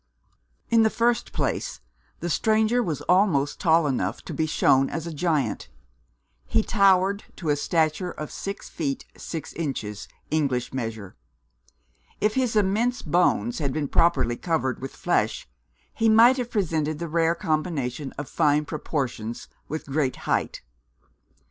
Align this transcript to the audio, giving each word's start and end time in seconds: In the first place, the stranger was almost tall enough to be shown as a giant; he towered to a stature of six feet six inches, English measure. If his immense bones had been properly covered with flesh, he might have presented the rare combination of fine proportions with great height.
In 0.71 0.81
the 0.81 0.89
first 0.89 1.31
place, 1.31 1.79
the 2.21 2.29
stranger 2.31 2.81
was 2.81 3.01
almost 3.01 3.59
tall 3.59 3.85
enough 3.85 4.23
to 4.23 4.33
be 4.33 4.47
shown 4.47 4.89
as 4.89 5.05
a 5.05 5.13
giant; 5.13 5.69
he 6.47 6.63
towered 6.63 7.25
to 7.35 7.49
a 7.49 7.55
stature 7.55 8.09
of 8.09 8.31
six 8.31 8.67
feet 8.67 9.05
six 9.15 9.53
inches, 9.53 10.07
English 10.31 10.73
measure. 10.73 11.15
If 12.19 12.33
his 12.33 12.55
immense 12.55 13.03
bones 13.03 13.59
had 13.59 13.71
been 13.73 13.87
properly 13.89 14.37
covered 14.37 14.81
with 14.81 14.95
flesh, 14.95 15.47
he 15.93 16.09
might 16.09 16.37
have 16.37 16.49
presented 16.49 16.97
the 16.97 17.07
rare 17.07 17.35
combination 17.35 18.11
of 18.13 18.27
fine 18.27 18.65
proportions 18.65 19.47
with 19.67 19.85
great 19.85 20.15
height. 20.25 20.63